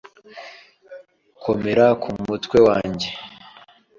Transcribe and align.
komera 1.41 1.85
ku 2.01 2.09
mutwe 2.25 2.57
wanjye.” 2.67 3.09